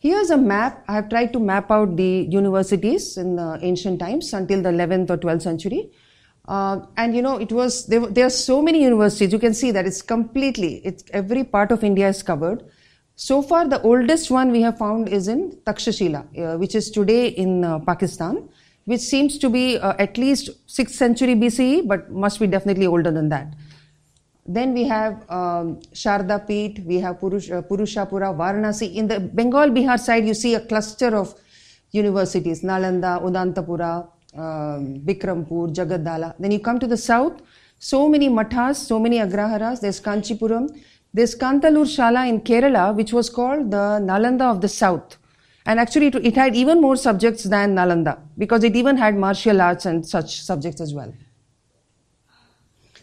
[0.00, 0.84] Here's a map.
[0.86, 5.10] I have tried to map out the universities in the ancient times until the 11th
[5.10, 5.90] or 12th century.
[6.46, 9.32] Uh, and you know, it was there, there are so many universities.
[9.32, 12.64] You can see that it's completely, it's every part of India is covered.
[13.16, 17.28] So far, the oldest one we have found is in Takshashila, uh, which is today
[17.28, 18.48] in uh, Pakistan,
[18.84, 23.10] which seems to be uh, at least 6th century BCE, but must be definitely older
[23.10, 23.52] than that.
[24.50, 28.94] Then we have um, Sharda Peeth, we have Purush, uh, Purushapura, Varanasi.
[28.94, 31.34] In the Bengal Bihar side, you see a cluster of
[31.90, 36.34] universities Nalanda, Udantapura, um, Bikrampur, Jagaddala.
[36.38, 37.42] Then you come to the south,
[37.78, 39.80] so many mathas, so many agraharas.
[39.80, 40.74] There's Kanchipuram.
[41.12, 45.18] There's Kantalur Shala in Kerala, which was called the Nalanda of the South.
[45.66, 49.60] And actually, it, it had even more subjects than Nalanda because it even had martial
[49.60, 51.12] arts and such subjects as well.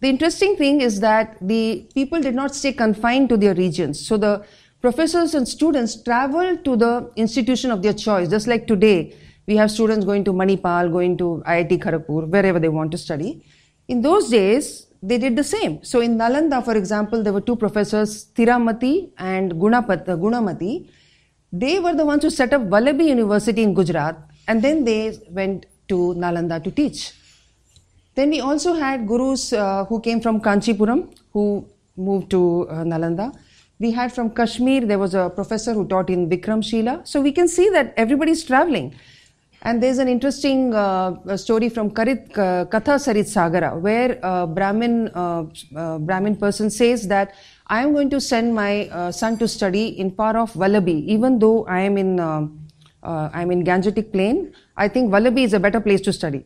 [0.00, 4.04] The interesting thing is that the people did not stay confined to their regions.
[4.06, 4.44] So the
[4.80, 9.14] professors and students traveled to the institution of their choice, just like today.
[9.46, 13.44] We have students going to Manipal, going to IIT Kharagpur, wherever they want to study.
[13.88, 15.82] In those days, they did the same.
[15.84, 20.88] So in Nalanda, for example, there were two professors, Sthiramati and Gunapat, uh, Gunamati.
[21.52, 25.66] They were the ones who set up Vallabhi University in Gujarat, and then they went
[25.88, 27.12] to Nalanda to teach.
[28.14, 31.66] Then we also had gurus uh, who came from Kanchipuram, who
[31.96, 33.32] moved to uh, Nalanda.
[33.78, 37.06] We had from Kashmir, there was a professor who taught in Bikramshila.
[37.06, 38.94] So we can see that everybody's traveling.
[39.62, 45.08] And there's an interesting uh, story from Karit, uh, Katha Sarit Sagara, where a Brahmin,
[45.14, 45.44] uh,
[45.76, 47.34] uh, Brahmin person says that
[47.66, 51.38] I am going to send my uh, son to study in far off Vallabhi, even
[51.38, 52.46] though I am in, uh,
[53.02, 54.54] I am in Gangetic Plain.
[54.76, 56.44] I think Vallabhi is a better place to study.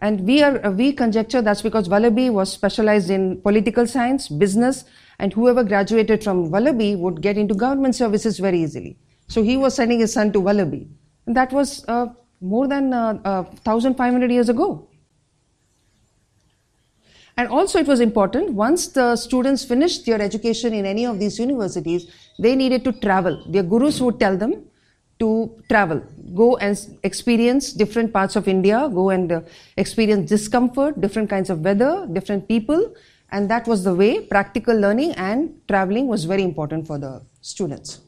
[0.00, 4.84] And we are we conjecture that's because Vallabhi was specialized in political science, business,
[5.18, 8.96] and whoever graduated from Vallabhi would get into government services very easily.
[9.28, 10.88] So he was sending his son to Vallabhi,
[11.26, 12.06] and that was uh,
[12.40, 14.88] more than uh, uh, 1,500 years ago.
[17.36, 21.38] And also, it was important once the students finished their education in any of these
[21.38, 22.06] universities,
[22.38, 23.42] they needed to travel.
[23.48, 24.66] Their gurus would tell them
[25.24, 25.30] to
[25.72, 26.00] travel,
[26.34, 29.40] go and experience different parts of India, go and uh,
[29.76, 32.94] experience discomfort, different kinds of weather, different people,
[33.32, 38.03] and that was the way practical learning and traveling was very important for the students.